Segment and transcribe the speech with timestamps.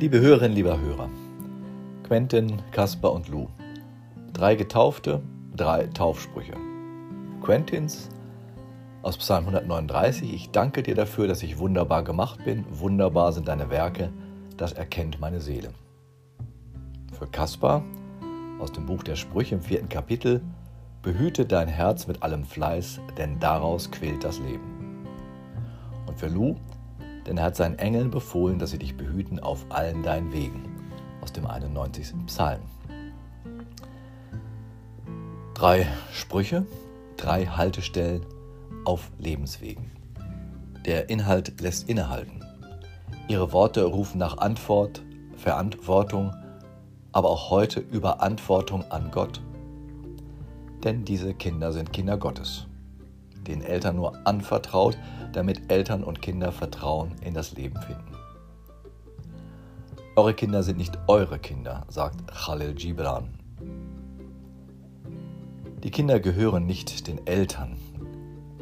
[0.00, 1.08] Liebe Hörerinnen, lieber Hörer,
[2.02, 3.46] Quentin, Kaspar und Lou.
[4.32, 5.22] Drei Getaufte,
[5.54, 6.54] drei Taufsprüche.
[7.40, 8.08] Quentins
[9.02, 10.34] aus Psalm 139.
[10.34, 12.64] Ich danke dir dafür, dass ich wunderbar gemacht bin.
[12.70, 14.10] Wunderbar sind deine Werke,
[14.56, 15.70] das erkennt meine Seele.
[17.16, 17.84] Für Kaspar
[18.58, 20.42] aus dem Buch der Sprüche im vierten Kapitel.
[21.02, 25.06] Behüte dein Herz mit allem Fleiß, denn daraus quillt das Leben.
[26.06, 26.56] Und für Lou
[27.26, 30.62] denn er hat seinen Engeln befohlen, dass sie dich behüten auf allen deinen Wegen.
[31.20, 32.14] Aus dem 91.
[32.26, 32.60] Psalm.
[35.54, 36.66] Drei Sprüche,
[37.16, 38.26] drei Haltestellen
[38.84, 39.90] auf Lebenswegen.
[40.84, 42.44] Der Inhalt lässt innehalten.
[43.28, 45.02] Ihre Worte rufen nach Antwort,
[45.36, 46.34] Verantwortung,
[47.12, 49.40] aber auch heute Überantwortung an Gott.
[50.82, 52.66] Denn diese Kinder sind Kinder Gottes
[53.44, 54.98] den Eltern nur anvertraut,
[55.32, 58.14] damit Eltern und Kinder Vertrauen in das Leben finden.
[60.16, 63.34] Eure Kinder sind nicht eure Kinder, sagt Khalil Gibran.
[65.82, 67.76] Die Kinder gehören nicht den Eltern,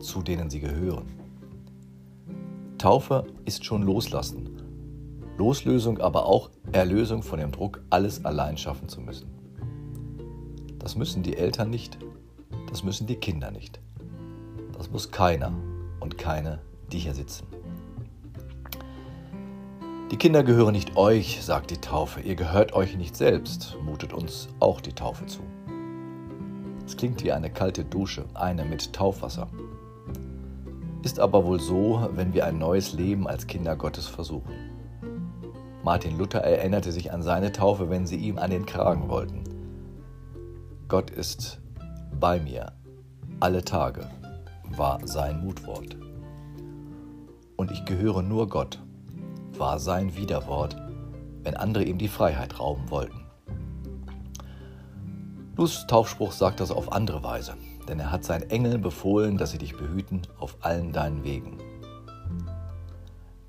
[0.00, 1.06] zu denen sie gehören.
[2.78, 4.48] Taufe ist schon Loslassen.
[5.36, 9.28] Loslösung, aber auch Erlösung von dem Druck, alles allein schaffen zu müssen.
[10.78, 11.98] Das müssen die Eltern nicht,
[12.70, 13.80] das müssen die Kinder nicht.
[14.80, 15.52] Das muss keiner
[16.00, 16.58] und keine,
[16.90, 17.46] die hier sitzen.
[20.10, 22.22] Die Kinder gehören nicht euch, sagt die Taufe.
[22.22, 25.40] Ihr gehört euch nicht selbst, mutet uns auch die Taufe zu.
[26.86, 29.48] Es klingt wie eine kalte Dusche, eine mit Taufwasser.
[31.02, 34.54] Ist aber wohl so, wenn wir ein neues Leben als Kinder Gottes versuchen.
[35.84, 39.44] Martin Luther erinnerte sich an seine Taufe, wenn sie ihm an den Kragen wollten.
[40.88, 41.60] Gott ist
[42.18, 42.72] bei mir
[43.40, 44.08] alle Tage
[44.76, 45.96] war sein Mutwort.
[47.56, 48.80] Und ich gehöre nur Gott,
[49.56, 50.76] war sein Widerwort,
[51.42, 53.20] wenn andere ihm die Freiheit rauben wollten.
[55.56, 57.54] Lus Taufspruch sagt das auf andere Weise,
[57.88, 61.58] denn er hat seinen Engeln befohlen, dass sie dich behüten auf allen deinen Wegen.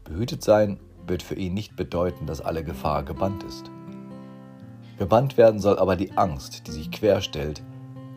[0.04, 3.72] Behütet sein wird für ihn nicht bedeuten, dass alle Gefahr gebannt ist.
[4.98, 7.64] Gebannt werden soll aber die Angst, die sich querstellt,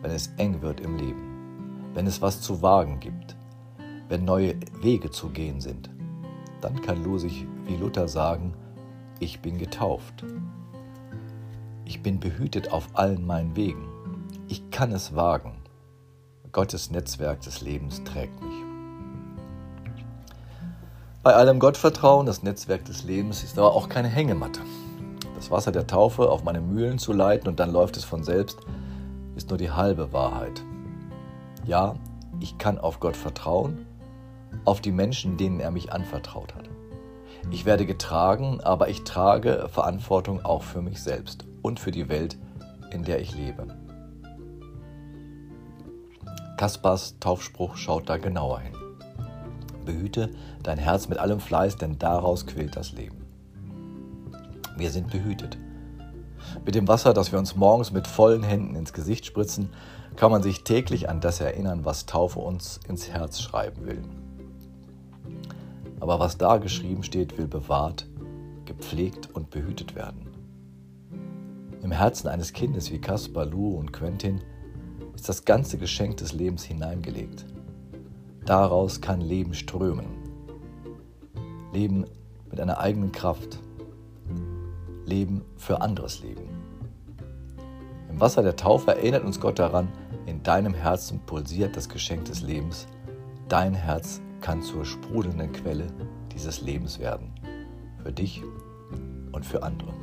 [0.01, 1.24] wenn es eng wird im Leben
[1.95, 3.35] wenn es was zu wagen gibt,
[4.09, 5.89] wenn neue Wege zu gehen sind,
[6.61, 8.53] dann kann Lu sich wie Luther sagen,
[9.19, 10.25] ich bin getauft.
[11.85, 13.87] Ich bin behütet auf allen meinen Wegen.
[14.47, 15.53] Ich kann es wagen.
[16.51, 18.55] Gottes Netzwerk des Lebens trägt mich.
[21.23, 24.61] Bei allem Gottvertrauen, das Netzwerk des Lebens, ist aber auch keine Hängematte.
[25.35, 28.59] Das Wasser der Taufe auf meine Mühlen zu leiten und dann läuft es von selbst,
[29.35, 30.61] ist nur die halbe Wahrheit.
[31.65, 31.95] Ja,
[32.39, 33.85] ich kann auf Gott vertrauen,
[34.65, 36.69] auf die Menschen, denen er mich anvertraut hat.
[37.51, 42.37] Ich werde getragen, aber ich trage Verantwortung auch für mich selbst und für die Welt,
[42.91, 43.67] in der ich lebe.
[46.57, 48.73] Kaspars Taufspruch schaut da genauer hin.
[49.85, 50.31] Behüte
[50.63, 53.25] dein Herz mit allem Fleiß, denn daraus quillt das Leben.
[54.77, 55.57] Wir sind behütet.
[56.65, 59.69] Mit dem Wasser, das wir uns morgens mit vollen Händen ins Gesicht spritzen,
[60.15, 64.01] kann man sich täglich an das erinnern, was Taufe uns ins Herz schreiben will.
[65.99, 68.07] Aber was da geschrieben steht, will bewahrt,
[68.65, 70.27] gepflegt und behütet werden.
[71.83, 74.41] Im Herzen eines Kindes wie Caspar, Lou und Quentin
[75.13, 77.45] ist das ganze Geschenk des Lebens hineingelegt.
[78.45, 80.05] Daraus kann Leben strömen.
[81.73, 82.05] Leben
[82.49, 83.59] mit einer eigenen Kraft.
[85.05, 86.47] Leben für anderes Leben.
[88.09, 89.87] Im Wasser der Taufe erinnert uns Gott daran,
[90.25, 92.87] in deinem Herzen pulsiert das Geschenk des Lebens.
[93.47, 95.87] Dein Herz kann zur sprudelnden Quelle
[96.33, 97.33] dieses Lebens werden.
[98.03, 98.41] Für dich
[99.31, 99.93] und für andere.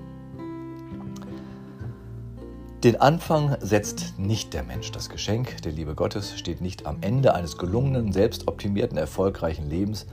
[2.85, 4.91] Den Anfang setzt nicht der Mensch.
[4.91, 10.07] Das Geschenk der Liebe Gottes steht nicht am Ende eines gelungenen, selbstoptimierten, erfolgreichen Lebens.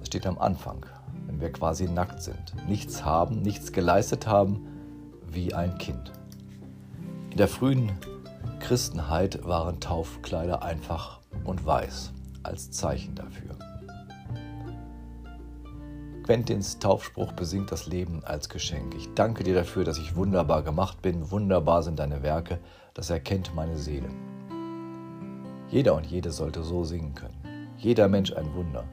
[0.00, 0.84] Es steht am Anfang,
[1.36, 4.66] wenn wir quasi nackt sind, nichts haben, nichts geleistet haben,
[5.30, 6.12] wie ein Kind.
[7.30, 7.92] In der frühen
[8.58, 12.12] Christenheit waren Taufkleider einfach und weiß
[12.42, 13.54] als Zeichen dafür.
[16.24, 18.94] Quentins Taufspruch besingt das Leben als Geschenk.
[18.94, 21.30] Ich danke dir dafür, dass ich wunderbar gemacht bin.
[21.30, 22.60] Wunderbar sind deine Werke.
[22.94, 24.08] Das erkennt meine Seele.
[25.68, 27.68] Jeder und jede sollte so singen können.
[27.76, 28.84] Jeder Mensch ein Wunder.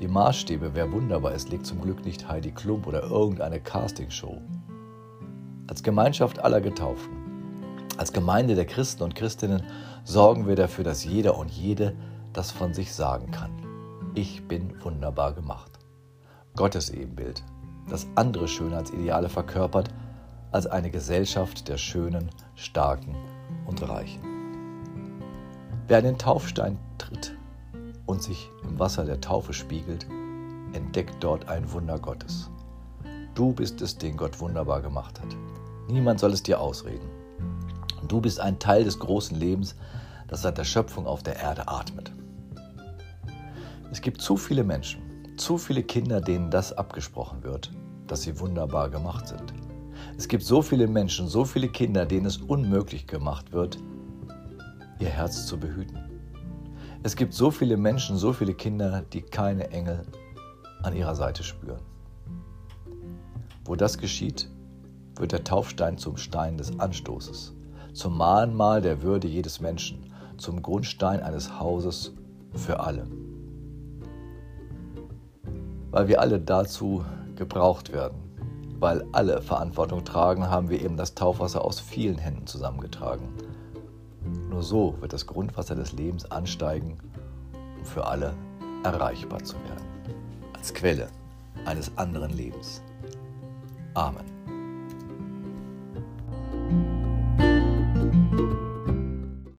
[0.00, 4.40] Die Maßstäbe, wer wunderbar ist, legt zum Glück nicht Heidi Klump oder irgendeine Castingshow.
[5.68, 7.22] Als Gemeinschaft aller Getauften
[7.98, 9.62] als Gemeinde der Christen und Christinnen
[10.04, 11.94] sorgen wir dafür, dass jeder und jede
[12.32, 13.50] das von sich sagen kann.
[14.14, 15.78] Ich bin wunderbar gemacht.
[16.56, 17.42] Gottes Ebenbild,
[17.88, 19.90] das andere Schönheitsideale verkörpert
[20.50, 23.14] als eine Gesellschaft der Schönen, Starken
[23.66, 24.22] und Reichen.
[25.86, 27.36] Wer an den Taufstein tritt
[28.12, 30.06] und sich im Wasser der Taufe spiegelt,
[30.74, 32.50] entdeckt dort ein Wunder Gottes.
[33.34, 35.34] Du bist es, den Gott wunderbar gemacht hat.
[35.88, 37.08] Niemand soll es dir ausreden.
[38.06, 39.74] Du bist ein Teil des großen Lebens,
[40.28, 42.12] das seit der Schöpfung auf der Erde atmet.
[43.90, 45.00] Es gibt zu viele Menschen,
[45.38, 47.72] zu viele Kinder, denen das abgesprochen wird,
[48.06, 49.54] dass sie wunderbar gemacht sind.
[50.18, 53.78] Es gibt so viele Menschen, so viele Kinder, denen es unmöglich gemacht wird,
[54.98, 56.11] ihr Herz zu behüten.
[57.04, 60.06] Es gibt so viele Menschen, so viele Kinder, die keine Engel
[60.84, 61.80] an ihrer Seite spüren.
[63.64, 64.48] Wo das geschieht,
[65.16, 67.56] wird der Taufstein zum Stein des Anstoßes,
[67.92, 72.12] zum Mahnmal der Würde jedes Menschen, zum Grundstein eines Hauses
[72.54, 73.08] für alle.
[75.90, 78.18] Weil wir alle dazu gebraucht werden,
[78.78, 83.28] weil alle Verantwortung tragen, haben wir eben das Taufwasser aus vielen Händen zusammengetragen.
[84.52, 86.98] Nur so wird das Grundwasser des Lebens ansteigen,
[87.78, 88.34] um für alle
[88.84, 89.86] erreichbar zu werden.
[90.52, 91.08] Als Quelle
[91.64, 92.82] eines anderen Lebens.
[93.94, 94.31] Amen.